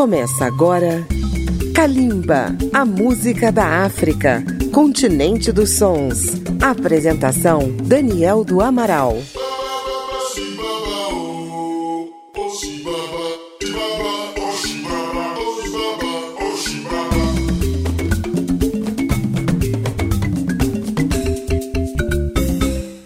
[0.00, 1.06] Começa agora
[1.74, 4.42] Kalimba, a música da África,
[4.72, 6.40] continente dos sons.
[6.58, 9.18] Apresentação Daniel do Amaral.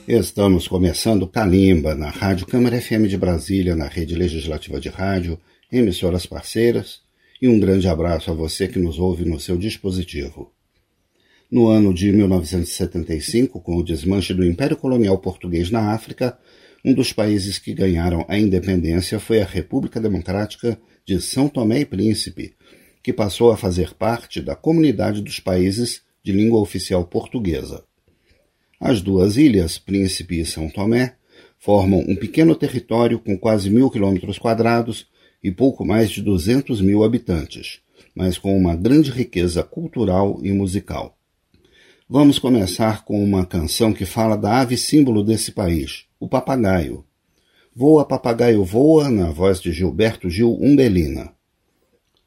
[0.07, 5.37] Estamos começando Calimba na Rádio Câmara FM de Brasília, na rede legislativa de rádio,
[5.71, 7.01] emissoras parceiras
[7.41, 10.53] e um grande abraço a você que nos ouve no seu dispositivo.
[11.51, 16.39] No ano de 1975, com o desmanche do Império Colonial Português na África,
[16.85, 21.85] um dos países que ganharam a independência foi a República Democrática de São Tomé e
[21.85, 22.55] Príncipe,
[23.03, 27.85] que passou a fazer parte da comunidade dos países de língua oficial portuguesa.
[28.81, 31.17] As duas ilhas, Príncipe e São Tomé,
[31.59, 35.07] formam um pequeno território com quase mil quilômetros quadrados
[35.45, 37.81] e pouco mais de 200 mil habitantes,
[38.15, 41.19] mas com uma grande riqueza cultural e musical.
[42.09, 47.05] Vamos começar com uma canção que fala da ave símbolo desse país, o papagaio.
[47.77, 51.35] Voa, papagaio, voa, na voz de Gilberto Gil Umbelina.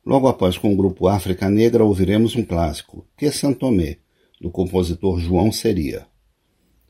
[0.06, 3.98] Logo após, com o grupo África Negra, ouviremos um clássico, Que Santomé,
[4.40, 6.06] do compositor João Seria.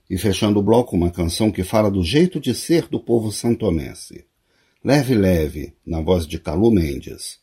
[0.10, 4.27] E fechando o bloco, uma canção que fala do jeito de ser do povo santomense.
[4.88, 7.40] Leve Leve, na voz de Calu Mendes.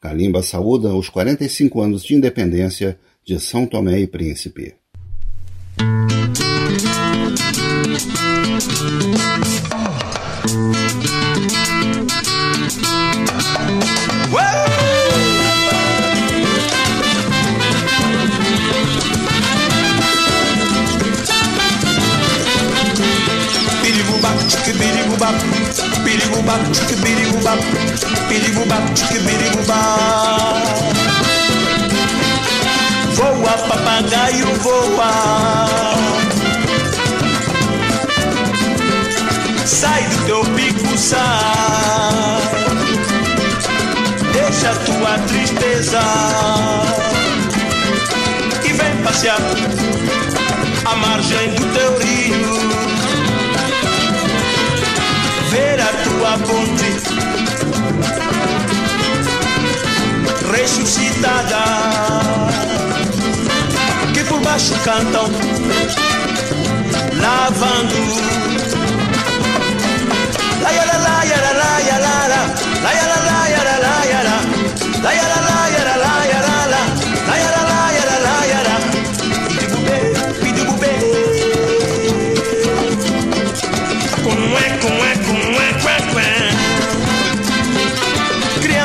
[0.00, 4.74] Kalimba saúda os 45 anos de independência de São Tomé e Príncipe.
[25.20, 26.60] Biribu bap,
[27.04, 30.64] biribu bap, chiki biribu bap.
[33.16, 35.10] Voa papagaio voa.
[39.66, 42.40] Sai do teu bico, sai.
[44.32, 46.00] Deixa tua tristeza
[48.64, 49.38] e vem passear
[50.86, 51.99] à margem do teu
[56.30, 57.00] ver a tua ponte
[60.52, 61.64] ressuscitada.
[64.14, 65.30] Que por baixo cantam
[67.20, 68.00] lavando.
[70.62, 72.42] La ya la la ya la la ya la la
[72.84, 74.36] la ya la la ya la.
[75.02, 76.19] La ya la la ya la la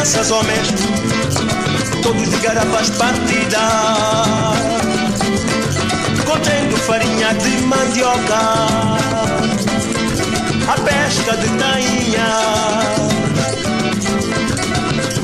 [0.06, 0.68] crianças, homens,
[2.04, 3.60] todos de garrafas partidas,
[6.26, 8.68] contendo farinha de mandioca,
[10.68, 12.28] a pesca de tainha,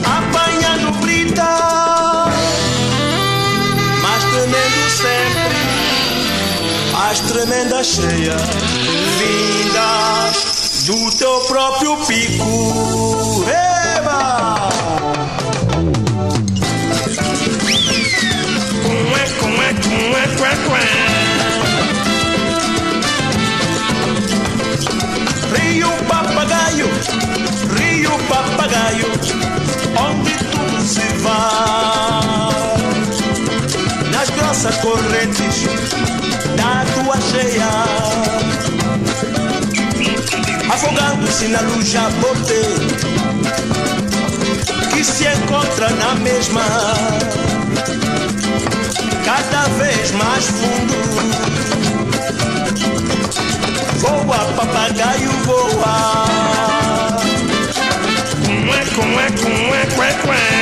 [0.04, 2.26] apanhando brita,
[4.02, 5.58] mas tremendo sempre,
[7.08, 8.42] as tremendas cheias,
[9.20, 10.52] vindas
[10.88, 13.31] do teu próprio pico.
[25.54, 26.88] Rio papagaio,
[27.78, 29.08] Rio papagaio,
[29.98, 32.52] onde tudo se vai.
[34.12, 35.66] Nas grossas correntes
[36.56, 37.72] da tua cheia,
[40.72, 42.64] afogando-se na luz jabote,
[44.94, 46.62] que se encontra na mesma
[49.32, 50.96] cada vez mais fundo.
[54.00, 57.08] Voa, papagaio, voa.
[58.68, 60.62] Cué, cué, cué, cué, cué.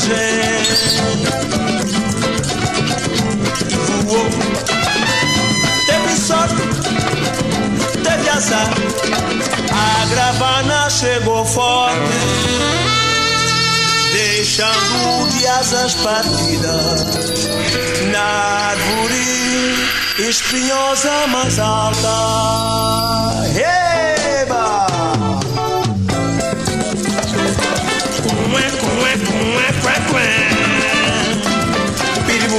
[0.00, 0.64] Coragem.
[4.06, 4.30] Voou,
[5.86, 6.54] teve sorte,
[8.02, 8.70] teve azar.
[9.72, 11.94] A gravana chegou forte,
[14.12, 17.06] deixando de asas partidas
[18.10, 19.88] na árvore
[20.28, 22.08] espinhosa mais alta.
[23.54, 23.79] Eba!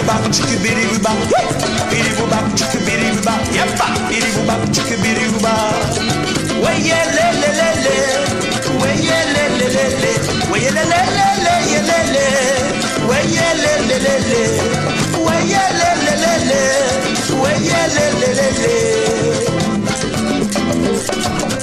[0.08, 1.18] bop chicka bitty boo bop,
[1.90, 5.40] bitty boo bop chicka bitty boo bop, yep bop, bitty boo bop chicka bitty boo
[5.46, 5.76] bop.
[6.64, 7.96] Way yeah le le le le,
[8.82, 10.14] way yeah le le le le,
[10.52, 12.26] way yeah le le le le yeah le le,
[13.10, 14.42] way yeah le le le le,
[15.26, 16.62] way yeah le le le le,
[17.42, 18.74] way yeah le le le le.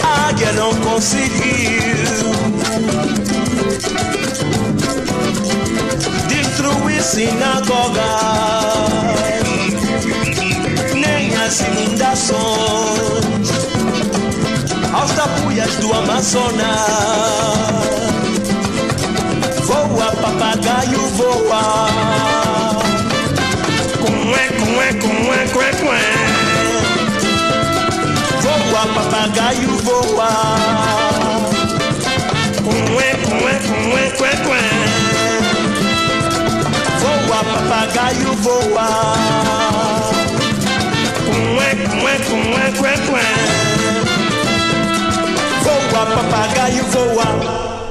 [0.03, 2.08] I get on conseguir.
[7.09, 8.05] Sinagogas,
[10.95, 13.49] nem as inundações
[14.93, 16.67] aos tapuias do Amazonas.
[19.65, 21.89] Voa, papagaio, voa.
[24.03, 26.05] Cué, cué, cué, cué, cué.
[28.43, 30.31] Voa, papagaio, voa.
[32.93, 33.55] Cué, cué,
[33.91, 34.78] cué, cué, cué.
[37.39, 38.89] Voa, papagaio, voa.
[41.55, 41.71] Cué,
[42.01, 43.27] cué, cué, cué, cué.
[45.93, 47.88] Voa, papagaio, voa.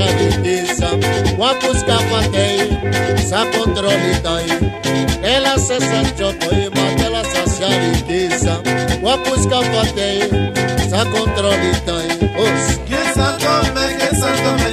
[0.00, 0.88] Sa sharibisa
[1.38, 2.60] Wapuska patei
[3.28, 4.48] sa controle dai
[5.22, 8.54] Ela se sanjoko imatela sa sharibisa
[9.02, 10.20] Wapuska patei
[10.90, 12.08] sa controle dai
[12.44, 14.69] Os Que santo me, que santo me,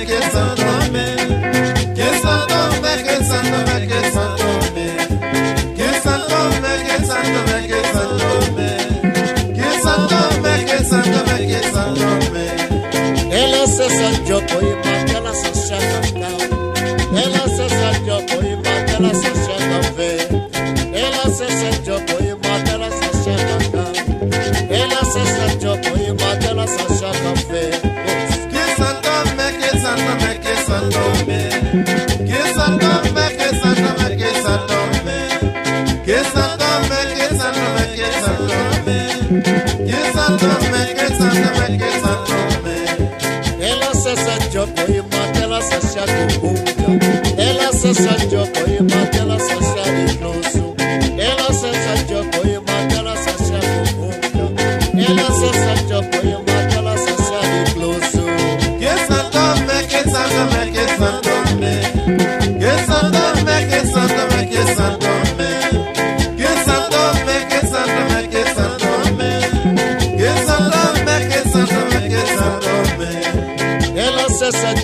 [26.68, 27.64] imatela sa shakafe
[28.12, 29.78] Os Que santo me, que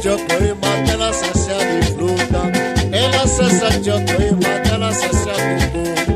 [0.04, 2.42] se sanjoko imatela sa sharifluta
[2.92, 6.16] Ela se sanjoko imatela sa shakukunga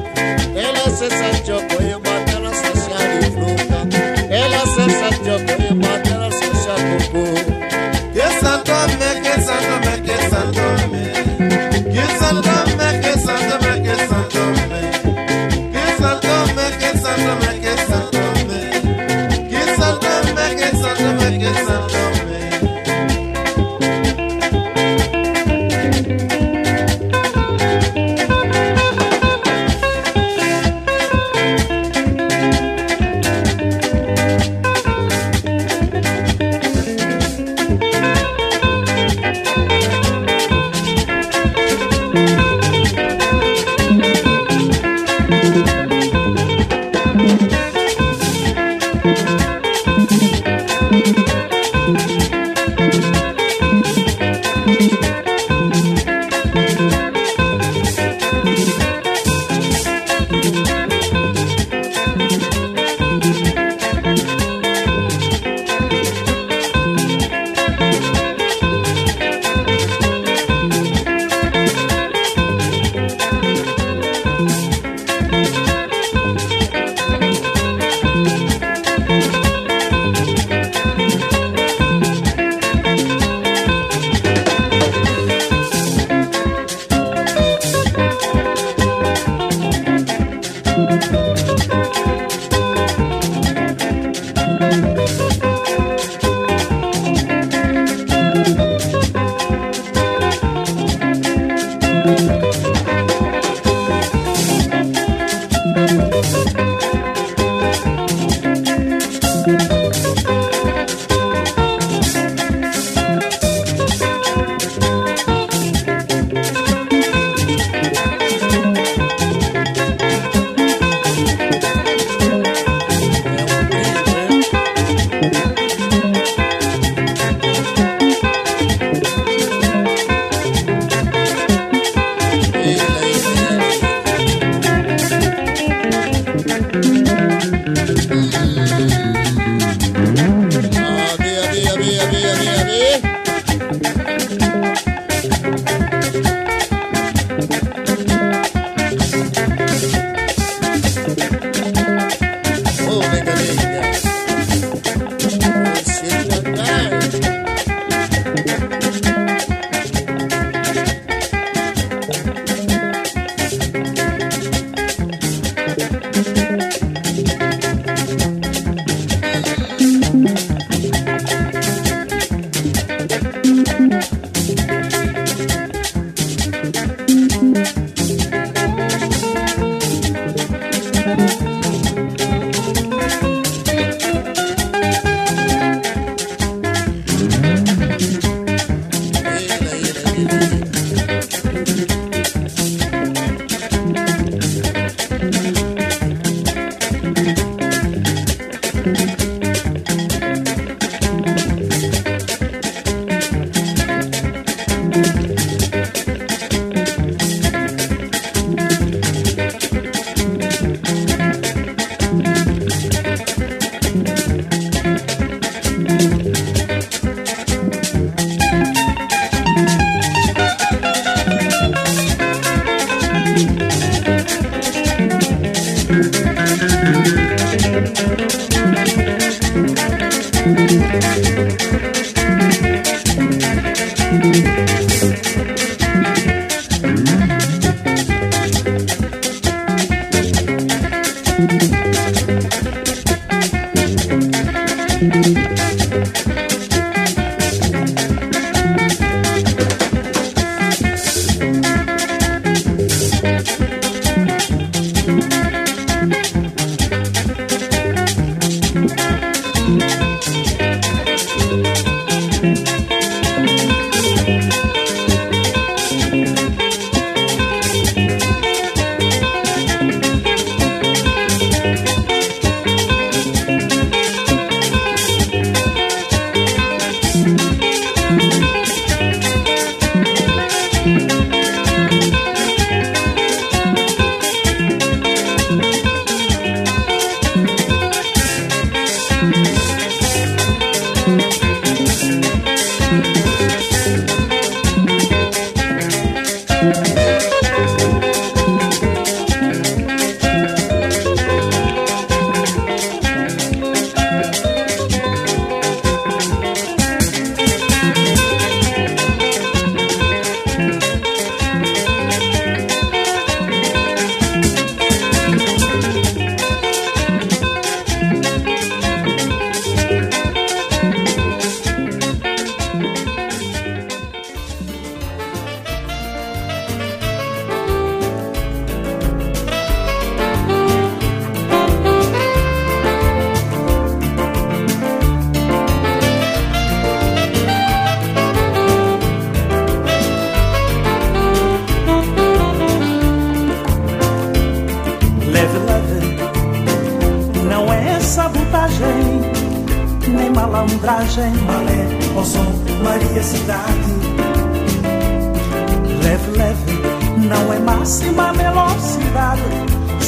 [0.55, 3.79] Ela se sanjoko imatela sa sharifluta
[4.29, 7.55] Ela se sanjoko imatela sa shakukunga
[8.13, 11.03] Que santo me, que santo me, que santo me.
[11.93, 14.81] Que santo me, que santo me, que santo me.
[15.73, 18.16] Que santo me, que santo me, que santo me.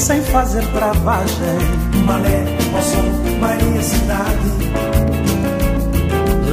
[0.09, 1.59] sem fazer travagem.
[2.05, 3.03] Malé, Poção,
[3.39, 4.49] Maria Cidade.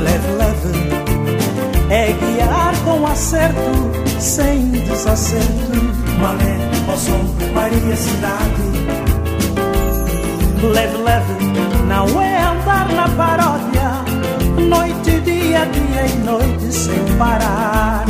[0.04, 0.74] Leve, leve,
[1.90, 5.72] é guiar com acerto, sem desacerto.
[6.20, 7.20] Malé, Poção,
[7.54, 8.66] Maria Cidade.
[10.62, 11.44] Leve, leve,
[11.86, 14.04] não é andar na paródia,
[14.68, 18.04] noite, dia, dia e noite sem parar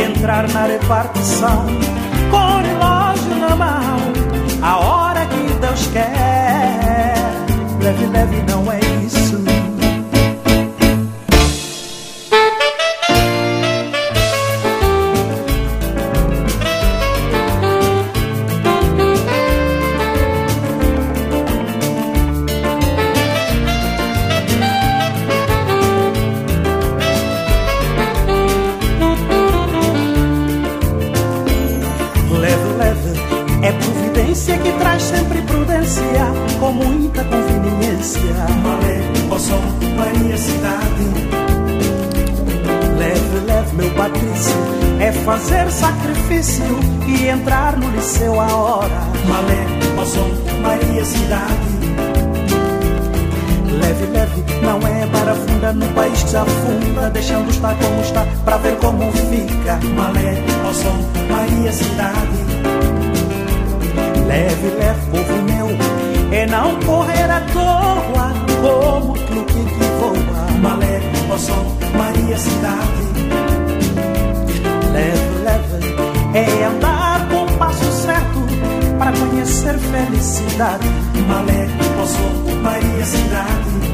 [0.00, 1.66] entrar na repartição
[2.30, 3.98] com o relógio na mão,
[4.62, 7.14] a hora que Deus quer.
[7.82, 8.83] Leve, leve, não é
[57.04, 59.78] agora deixando estar como está, pra ver como fica.
[59.94, 60.96] Malé, ó som,
[61.30, 62.44] Maria Cidade.
[64.26, 65.68] Leve, leve, povo meu,
[66.32, 68.32] e não correr à toa,
[68.62, 70.46] como clube que voa.
[70.62, 73.04] Malé, ó som, Maria Cidade.
[74.92, 78.40] Leve, leve, é andar com o passo certo,
[78.98, 80.88] pra conhecer felicidade.
[81.28, 81.68] Malé,
[82.00, 83.93] ó som, Maria Cidade.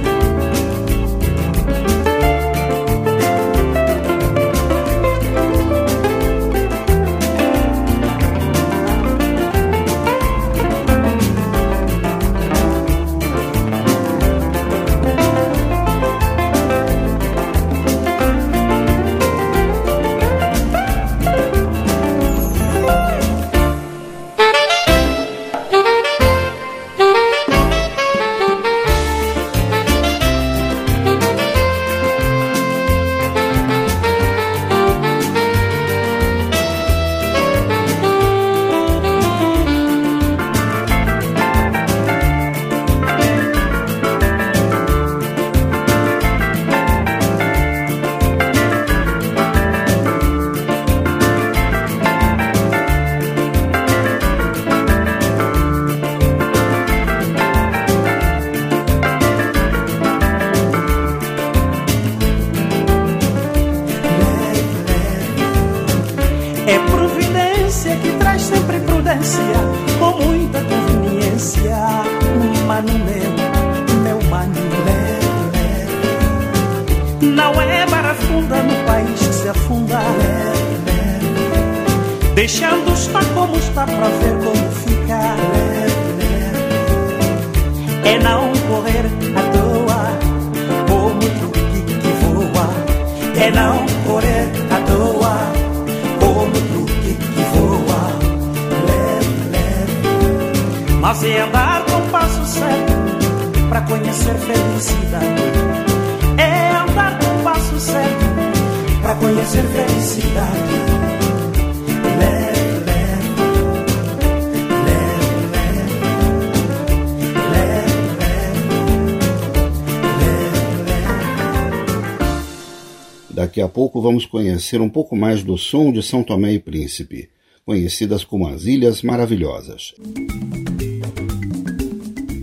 [123.51, 127.31] Daqui a pouco vamos conhecer um pouco mais do som de São Tomé e Príncipe,
[127.67, 129.93] conhecidas como as Ilhas Maravilhosas.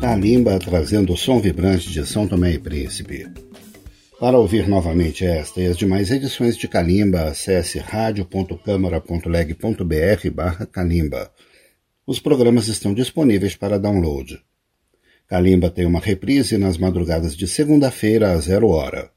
[0.01, 3.25] Kalimba trazendo o som vibrante de São Tomé e Príncipe.
[4.19, 11.31] Para ouvir novamente esta e as demais edições de Kalimba, acesse radio.câmara.leg.br barra Kalimba.
[12.05, 14.41] Os programas estão disponíveis para download.
[15.25, 19.15] Kalimba tem uma reprise nas madrugadas de segunda-feira a zero hora.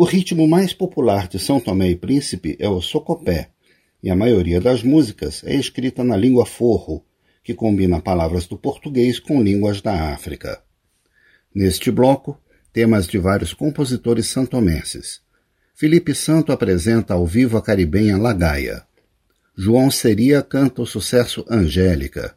[0.00, 3.50] O ritmo mais popular de São Tomé e Príncipe é o socopé,
[4.00, 7.04] e a maioria das músicas é escrita na língua forro,
[7.42, 10.62] que combina palavras do português com línguas da África.
[11.52, 12.40] Neste bloco,
[12.72, 15.20] temas de vários compositores santomenses.
[15.74, 18.84] Felipe Santo apresenta ao vivo a caribenha Lagaia.
[19.56, 22.36] João Seria canta o sucesso Angélica.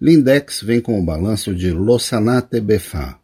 [0.00, 3.20] Lindex vem com o balanço de Lossanate Befá.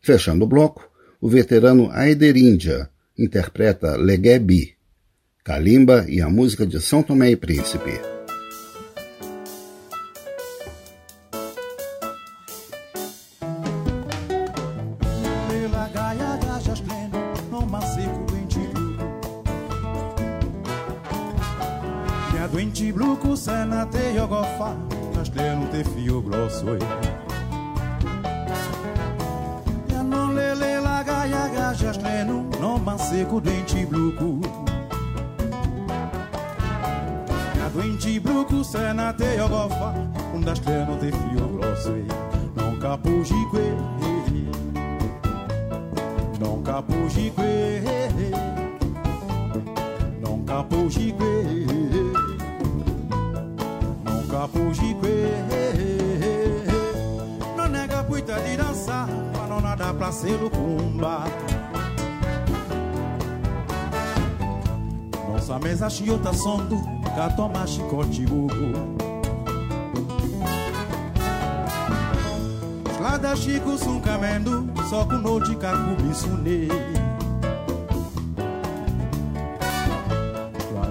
[0.00, 0.88] Fechando o bloco,
[1.20, 4.74] o veterano Aider Índia interpreta Leguebi,
[5.44, 8.15] Kalimba e a música de São Tomé e Príncipe.
[50.68, 51.22] Capujique
[54.04, 55.44] Non capujique
[57.56, 61.24] Non nega puita di dançar Mas não nada pra ser lucumba
[65.28, 66.82] Nossa mesa chiota sondo
[67.14, 68.96] Catoma chicote bugo
[73.00, 76.66] Lada Chico sum camendo, só com noite cacubi sune.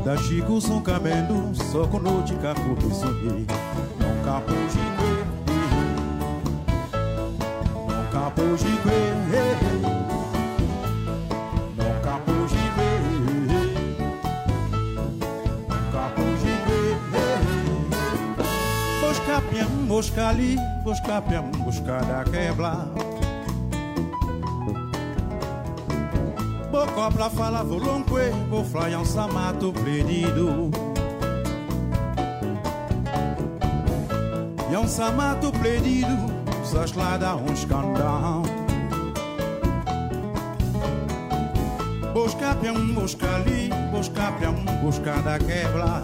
[0.05, 3.47] Lada Chico sum camendo, só com noite cacubi sune.
[3.99, 5.25] Não capo jique,
[7.87, 8.97] não capo jique,
[11.75, 12.87] não capo jique,
[15.65, 16.79] não capo jique.
[19.01, 23.04] Busca pião, busca ali, busca pião, busca da quebra.
[26.95, 30.71] Bocopla fala volonque, vou flyer um samato prendido.
[34.71, 36.15] E um samato prendido,
[36.63, 38.43] só lá dá um escandão.
[42.13, 46.01] Busca pião, busca ali, busca pião, busca da quebra.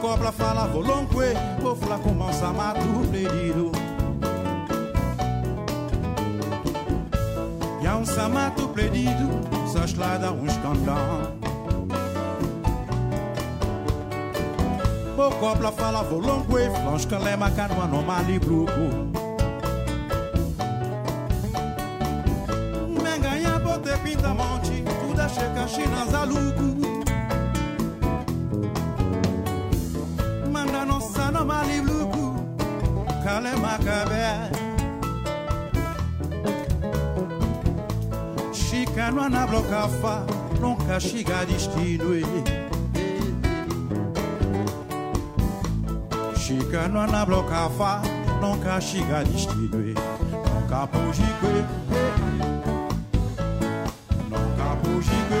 [0.00, 2.80] cobra fala volonque, vou falar com mão samato
[3.12, 3.89] pedido.
[8.00, 9.28] E há um samato pedido,
[9.70, 11.34] só eslada um escandão.
[15.14, 18.72] Vou cobra fala volonque, flons calema canoa no malibruco.
[23.02, 26.70] Menganha bote pinta monte, tudo checa chinas aluco.
[30.50, 32.34] manda nossa no malibluku
[33.22, 34.69] kale makabe
[39.00, 40.26] chicano na blocafa
[40.60, 42.12] nunca chega destino
[46.36, 48.02] chicano na blocafa
[48.42, 51.64] nunca chega destino nunca pujique
[54.28, 55.39] nunca pujique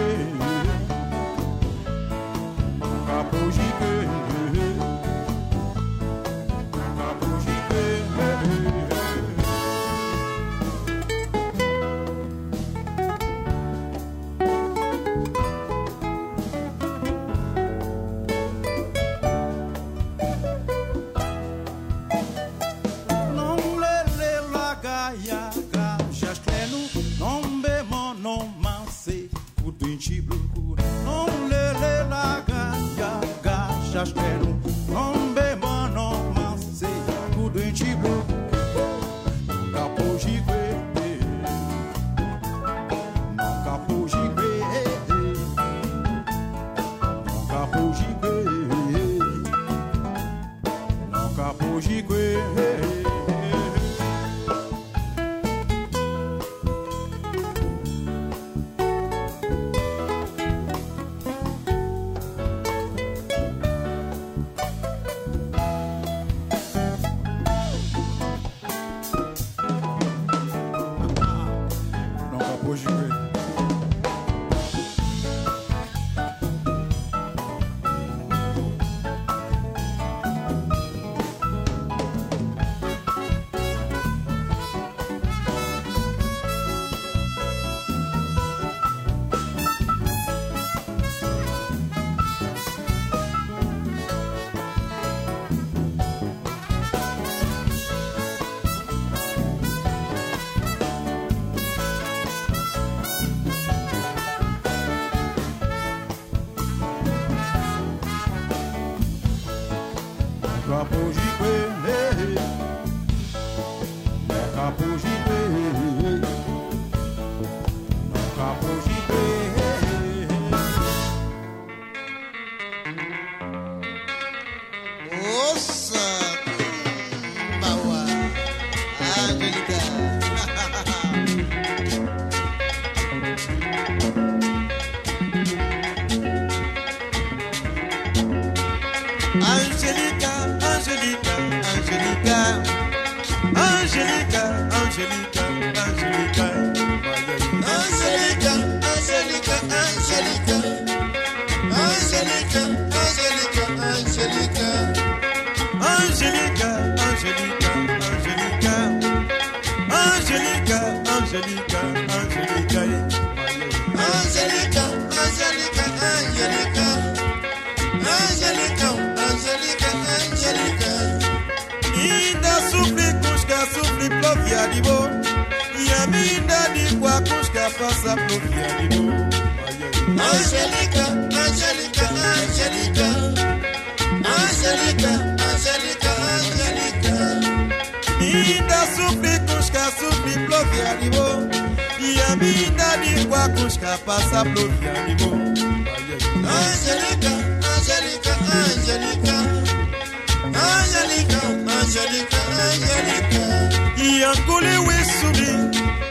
[204.20, 205.50] ya kuliwi sudi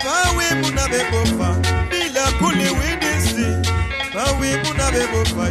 [0.05, 1.49] bawibu na bebofa
[1.89, 3.47] bila kuliwi disi
[4.13, 5.45] bawibu na bebofa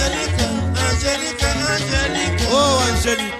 [0.00, 0.46] Angelica,
[0.88, 2.48] Angelica, Angelica.
[2.50, 3.39] Oh, Angelica.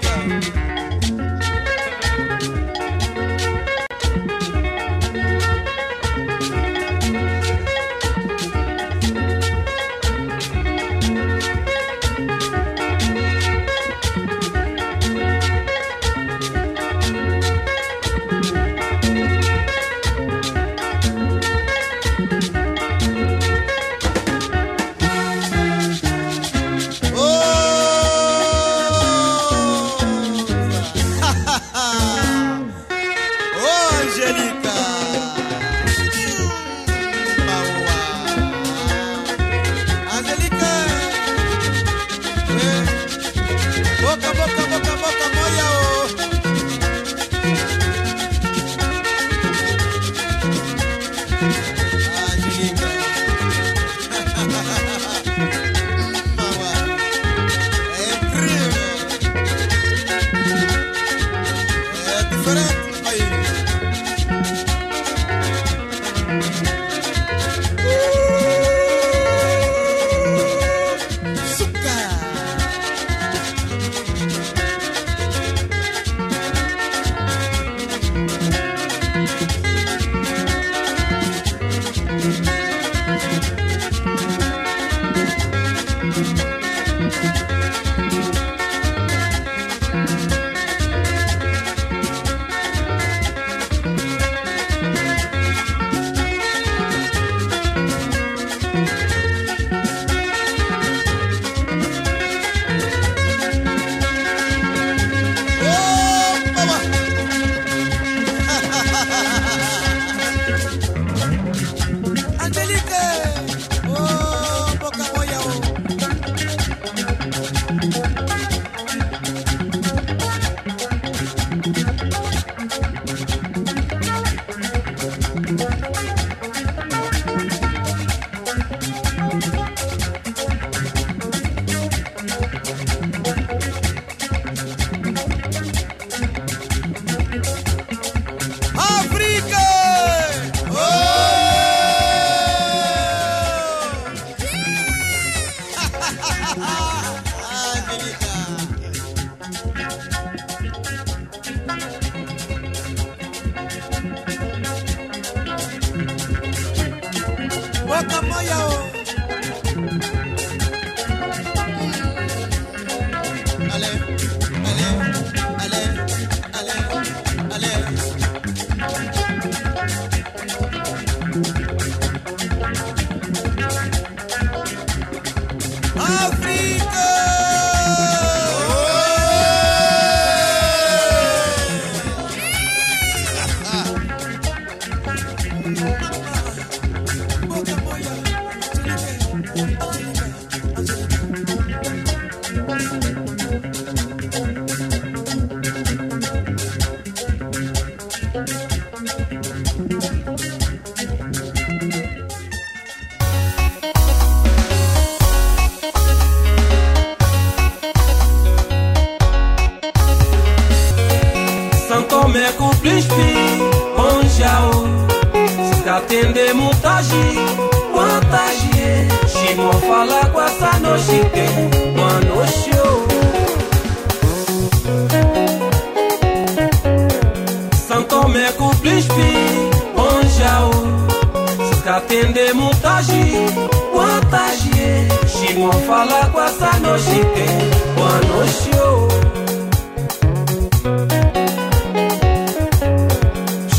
[236.61, 238.93] Cause I know she think one no show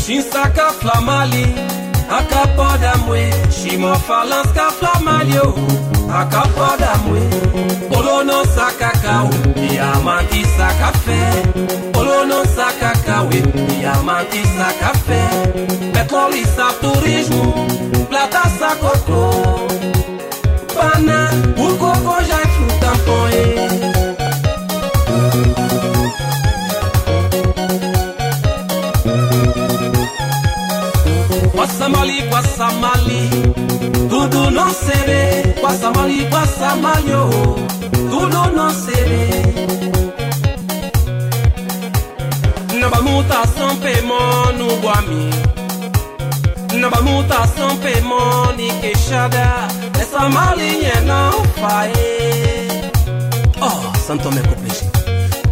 [0.03, 1.45] She's a flamali
[2.09, 5.55] Akapoda mwe She more falance ka flamali oh,
[6.11, 7.21] Akapoda mwe
[7.97, 9.29] Olono sakakao
[9.75, 11.19] Yamaki sakafe
[11.99, 13.43] Olono sakakawe
[13.83, 15.21] Yamaki sakafe
[15.93, 17.53] Petroli sa turismo
[18.09, 19.69] Plata sakoto.
[20.75, 22.52] Pana Ukoko jai
[31.83, 33.29] Guaçamali, Guaçamali
[34.09, 35.53] Tudo não serve.
[35.61, 37.11] Passa Mali, passa Mali,
[38.09, 39.43] Tudo não serê
[42.79, 45.29] Naba mutação pemono guami
[46.79, 49.67] Naba mutação pemoni queixada
[49.99, 51.91] Essa malinha não faz
[53.59, 54.89] Oh, Santo me cupleje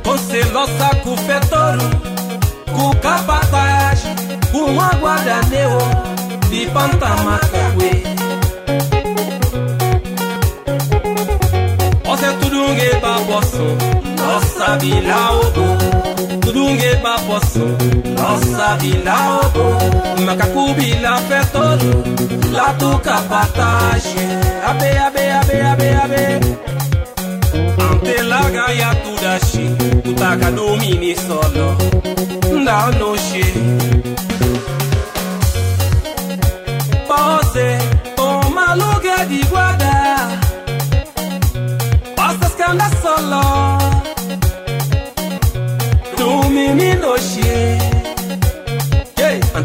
[0.05, 1.89] Você nossa cufetoro
[2.73, 4.03] Com capataz
[4.53, 6.00] Com água da neon
[6.51, 7.91] di pantama kakwe
[12.11, 13.67] ɔsɛ tudunge ba bɔsɔ
[14.19, 15.65] lɔsabila obo
[16.43, 17.65] tudunge ba bɔsɔ
[18.17, 19.65] lɔsabila obo
[20.25, 21.41] makakubila la
[22.55, 24.23] latuka batasɛ
[24.69, 26.23] abe abe abe abe abe.
[27.85, 29.65] Ante la antelaga yatudasi
[30.03, 31.67] kutaka domini sɔlɔ
[32.59, 34.10] ndanosie.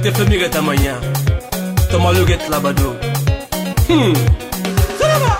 [0.07, 0.95] te femiga tamanha
[1.91, 2.97] Toma luget labado
[3.89, 4.15] Hum.
[4.99, 5.37] Salama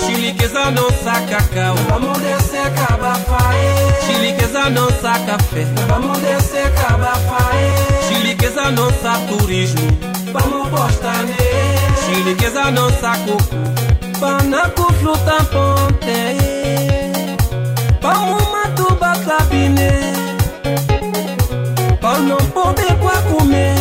[0.00, 0.70] Chilikeza
[1.90, 3.58] Vamos descer cabafai.
[4.06, 4.88] Chilikeza no
[5.26, 7.70] café, Vamos descer cabafae
[8.08, 8.88] Chilikeza no
[9.28, 9.86] turismo
[10.32, 11.57] Vamos postar nele.
[12.08, 13.36] Chinigueza no saco
[14.18, 16.38] Pana com fruta ponte.
[18.02, 19.90] O uma tuba sabine
[22.00, 23.76] Pa não pode qua comer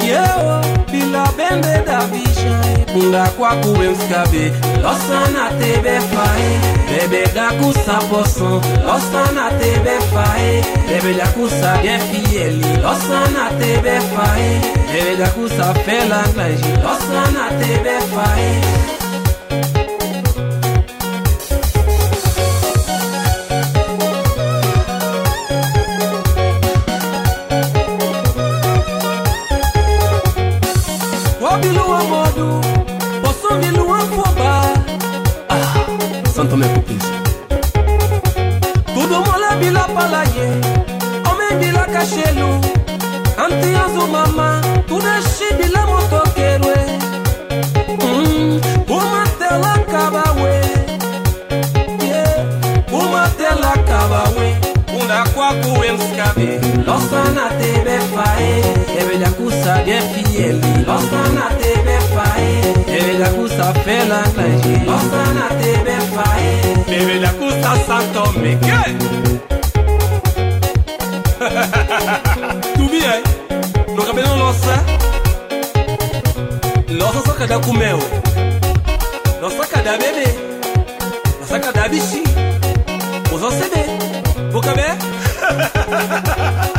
[0.00, 2.60] Eu pila bende da bicha
[2.92, 9.98] Punga qua cuem scabe nossa na tebe fae Bebe ga kusa poson nossa na tebe
[10.12, 14.83] fae Bebe la kusa bien fiel, nossa na tebe fae.
[14.94, 18.62] Hereda cu safela clai și losă na tebe fai.
[31.52, 32.60] Obilu amodu,
[33.22, 34.54] posomilu afoba
[35.48, 35.74] Ah,
[36.34, 37.04] santo meu cupins
[38.94, 40.46] Tudo mola bila palaye,
[41.26, 42.73] homem bila cachelo.
[43.44, 46.76] Antiazu mama tunaishi bila moto kerwe.
[48.04, 50.54] Mm, kumatela kabawe.
[52.08, 52.46] Yeah,
[52.90, 54.56] kumatela kabawe.
[55.00, 58.62] Undakwa kuwenskabe losana tebe fae.
[59.00, 62.48] Ebe la kusa bien fieli losana tebe fae.
[62.96, 67.00] Ebe la ebelakusa fela nanje losana tebe fae.
[67.00, 69.23] Ebe la kusa ebelakusa santomeke
[72.76, 73.12] tumbie
[73.96, 74.76] nokabelano nosa
[76.88, 78.00] nosa sakada kumeo
[79.40, 80.28] nosakada bebe.
[81.40, 82.22] Nosakada bishi.
[83.34, 83.82] Uzosebe
[84.52, 84.84] bukabe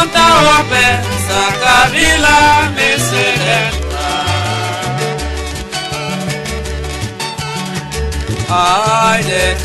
[0.00, 0.26] Saka conta
[0.60, 0.86] ope
[1.28, 4.08] Saka vila meselenta
[8.48, 9.56] Ai de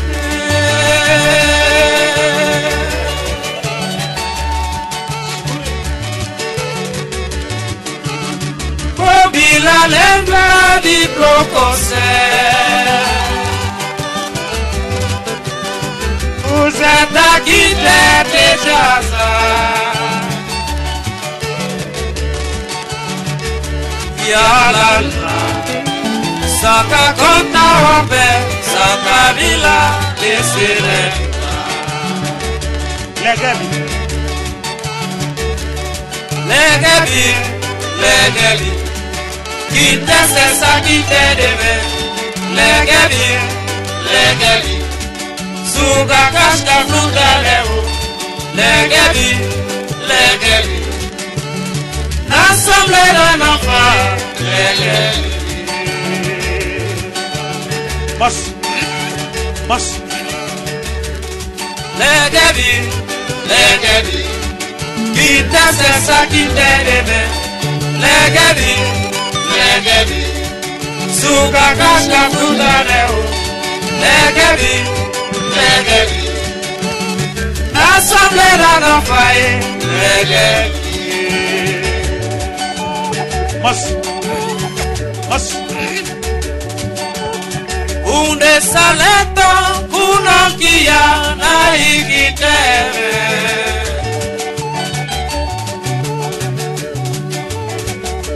[9.32, 11.08] Bila lembra di
[16.56, 18.06] Usa daqui de
[24.26, 25.36] jaza Yala la
[26.60, 27.66] Saka conta
[27.98, 28.26] ope
[28.72, 29.78] Saka vila
[30.20, 31.54] desilenta
[33.22, 33.68] Legebi
[36.50, 37.26] Legebi
[38.02, 38.70] Legebi
[39.70, 41.72] Quinte sesa quinte debe
[42.56, 43.26] Legebi
[44.12, 44.76] Legebi
[45.72, 47.78] Suga kashka fruta lewu
[48.58, 49.28] Legebi
[50.08, 50.75] Legebi
[52.66, 53.80] N'assemblée na fa
[54.40, 55.30] Legebi
[58.18, 58.36] Mas
[59.68, 59.84] Mas
[62.00, 62.72] Legebi
[63.50, 64.24] Legebi
[65.14, 67.20] Quinte sesa quinte debe
[68.02, 68.74] Legebi
[69.54, 70.22] Legebi
[71.20, 73.22] Suga kashka fruta lewu
[74.02, 74.74] Legebi
[75.56, 76.20] Legebi
[77.74, 79.22] N'assemblée na fa
[80.00, 80.85] Legebi
[83.66, 83.82] Mas
[85.28, 85.44] Mas
[88.04, 89.50] Unde saleto
[89.90, 93.10] kunakia na igitebe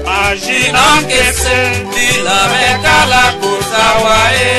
[0.03, 1.25] Imagina que
[1.95, 4.59] dila beca la cosa wae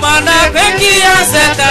[0.00, 1.70] Mana beki ya zeta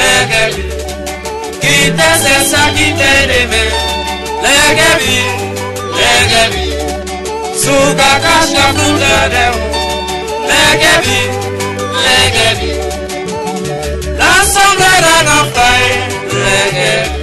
[0.00, 0.64] Legebi, legebi
[1.60, 3.62] Kite sesa kite deme
[4.44, 5.18] Legebi,
[5.98, 6.66] legebi
[7.62, 9.60] Suka kashka fruta dewu
[10.50, 11.20] Legebi,
[12.04, 12.72] legebi
[14.18, 15.98] L'assemblée no faille
[16.44, 17.19] Legebi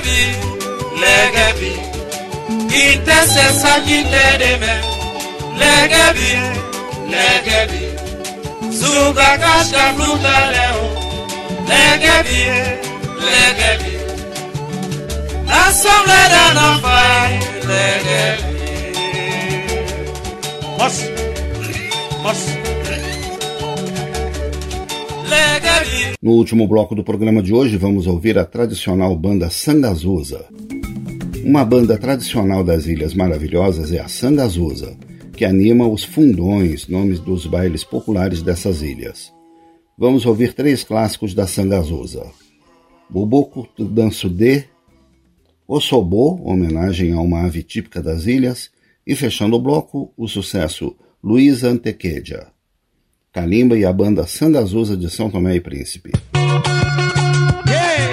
[0.00, 0.20] Legebi,
[1.02, 1.72] legebi,
[2.68, 4.74] itese sakite deme.
[5.60, 6.32] Legebi,
[7.12, 7.82] legebi,
[8.78, 10.82] suga kashka fluta leo.
[11.68, 12.40] Legebi,
[13.26, 13.94] legebi,
[15.48, 17.30] l'assemblée d'un enfant.
[17.68, 18.50] Legebi.
[20.78, 21.04] Nossa!
[22.22, 22.50] Nossa!
[22.50, 22.59] Legebi.
[26.22, 30.44] No último bloco do programa de hoje, vamos ouvir a tradicional banda Sangazusa.
[31.42, 34.98] Uma banda tradicional das Ilhas Maravilhosas é a Sangazusa,
[35.32, 39.32] que anima os fundões, nomes dos bailes populares dessas ilhas.
[39.96, 42.26] Vamos ouvir três clássicos da Sangazusa.
[43.08, 44.64] Boboco Danço de,
[45.66, 48.70] Ossobô, homenagem a uma ave típica das ilhas,
[49.06, 50.94] e fechando o bloco, o sucesso
[51.24, 52.48] Luísa Antequedia.
[53.32, 56.10] Kalimba e a banda Sangazusa de São Tomé e Príncipe.
[57.68, 58.10] Yeah!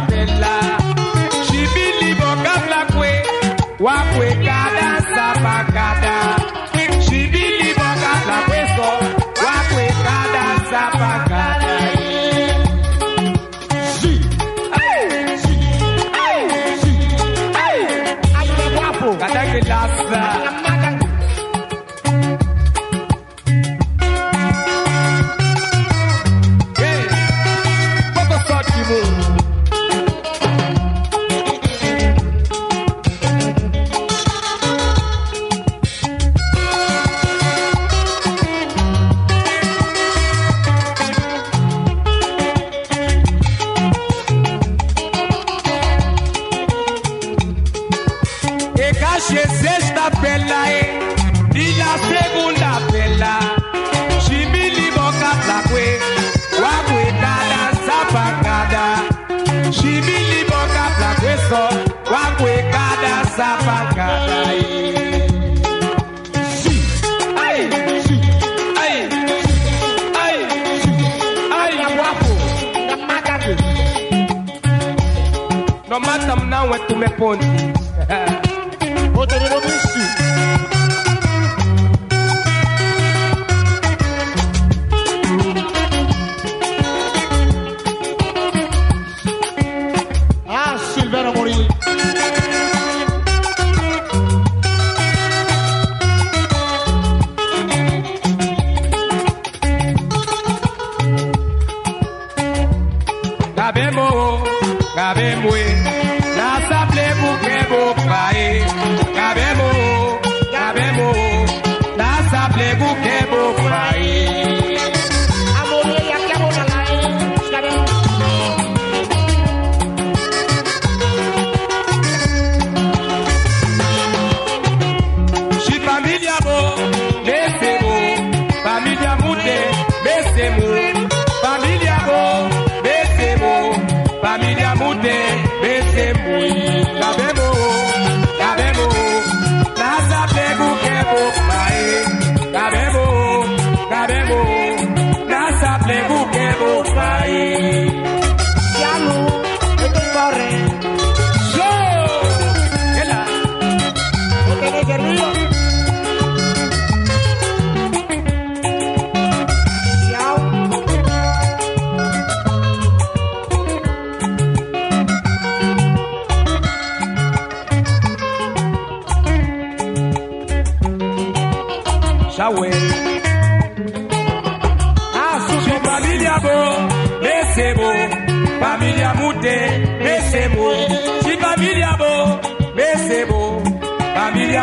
[0.00, 0.78] Mandela.
[1.46, 3.12] She believe on Kabla Kwe,
[3.78, 4.79] Wakwe Kada.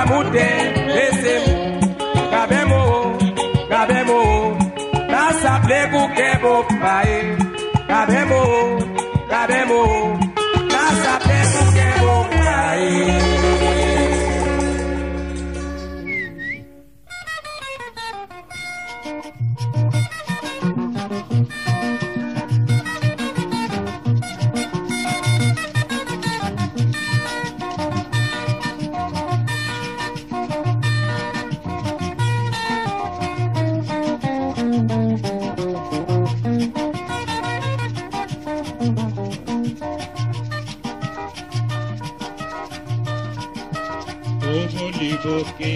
[0.08, 0.49] Mute, Kabute,
[0.95, 1.43] lesem,
[2.32, 2.82] kabemo,
[3.70, 4.20] kabemo,
[5.12, 7.36] nasa plegu kebo pae,
[7.88, 8.77] kabemo, kabemo,
[44.48, 45.72] Domoligoke.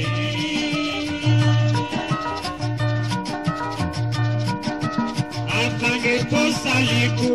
[5.60, 7.30] Agbage tó sàlẹ̀ kú.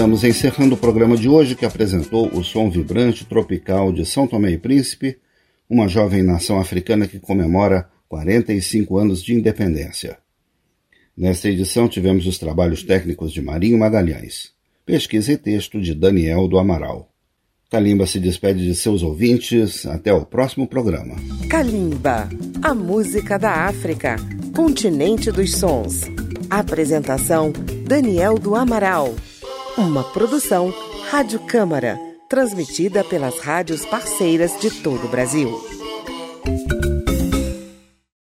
[0.00, 4.52] Estamos encerrando o programa de hoje que apresentou o som vibrante tropical de São Tomé
[4.52, 5.18] e Príncipe,
[5.68, 10.16] uma jovem nação africana que comemora 45 anos de independência.
[11.14, 14.52] Nesta edição tivemos os trabalhos técnicos de Marinho Magalhães,
[14.86, 17.12] pesquisa e texto de Daniel do Amaral.
[17.68, 19.84] Kalimba se despede de seus ouvintes.
[19.84, 21.16] Até o próximo programa.
[21.46, 22.26] Kalimba,
[22.62, 24.16] a música da África,
[24.56, 26.00] continente dos sons.
[26.48, 27.52] Apresentação:
[27.86, 29.14] Daniel do Amaral.
[29.80, 30.74] Uma produção
[31.10, 35.58] Rádio Câmara, transmitida pelas rádios parceiras de todo o Brasil.